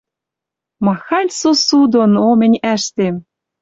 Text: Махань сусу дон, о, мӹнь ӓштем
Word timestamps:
Махань 0.85 1.31
сусу 1.39 1.79
дон, 1.91 2.11
о, 2.25 2.29
мӹнь 2.39 2.59
ӓштем 2.73 3.15